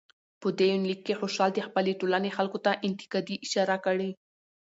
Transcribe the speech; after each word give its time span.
په 0.41 0.47
دې 0.57 0.65
يونليک 0.73 0.99
کې 1.05 1.17
خوشحال 1.19 1.49
د 1.53 1.59
خپلې 1.67 1.91
ټولنې 1.99 2.29
خلکو 2.37 2.57
ته 2.65 2.71
انتقادي 2.87 3.35
اشاره 3.45 3.77
کړى 3.85 4.09